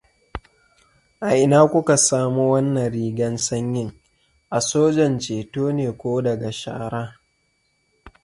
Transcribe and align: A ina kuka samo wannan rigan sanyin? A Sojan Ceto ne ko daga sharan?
A 1.27 1.29
ina 1.43 1.59
kuka 1.71 1.95
samo 2.07 2.41
wannan 2.51 2.91
rigan 2.95 3.35
sanyin? 3.47 3.89
A 4.57 4.59
Sojan 4.67 5.13
Ceto 5.23 5.63
ne 5.75 5.87
ko 5.99 6.11
daga 6.25 6.51
sharan? 6.59 7.09